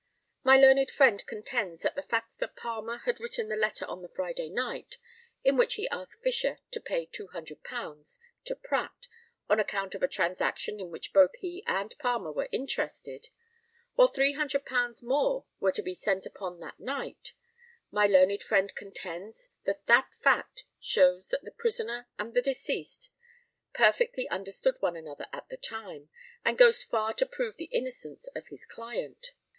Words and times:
My 0.43 0.57
learned 0.57 0.89
friend 0.89 1.23
contends 1.27 1.83
that 1.83 1.93
the 1.93 2.01
fact 2.01 2.39
that 2.39 2.55
Palmer 2.55 2.97
had 3.05 3.19
written 3.19 3.49
the 3.49 3.55
letter 3.55 3.85
on 3.85 4.01
the 4.01 4.09
Friday 4.09 4.49
night, 4.49 4.97
in 5.43 5.57
which 5.57 5.75
he 5.75 5.87
asked 5.89 6.23
Fisher 6.23 6.57
to 6.71 6.81
pay 6.81 7.05
£200 7.05 8.17
to 8.45 8.55
Pratt, 8.55 9.07
on 9.47 9.59
account 9.59 9.93
of 9.93 10.01
a 10.01 10.07
transaction 10.07 10.79
in 10.79 10.89
which 10.89 11.13
both 11.13 11.35
he 11.35 11.63
and 11.67 11.95
Palmer 11.99 12.31
were 12.31 12.49
interested, 12.51 13.29
while 13.93 14.11
£300 14.11 15.03
more 15.03 15.45
were 15.59 15.71
to 15.71 15.83
be 15.83 15.93
sent 15.93 16.25
upon 16.25 16.59
that 16.61 16.79
night 16.79 17.33
my 17.91 18.07
learned 18.07 18.41
friend 18.41 18.73
contends 18.73 19.49
that 19.65 19.85
that 19.85 20.09
fact 20.19 20.63
shows 20.79 21.27
that 21.29 21.43
the 21.43 21.51
prisoner 21.51 22.07
and 22.17 22.33
the 22.33 22.41
deceased 22.41 23.11
perfectly 23.75 24.27
understood 24.29 24.77
one 24.79 24.95
another 24.95 25.27
at 25.31 25.47
the 25.49 25.57
time, 25.57 26.09
and 26.43 26.57
goes 26.57 26.83
far 26.83 27.13
to 27.13 27.23
prove 27.27 27.57
the 27.57 27.65
innocence 27.65 28.25
of 28.35 28.47
his 28.47 28.65
client. 28.65 29.33